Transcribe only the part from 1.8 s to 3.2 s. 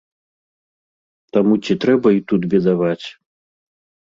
трэба і тут бедаваць?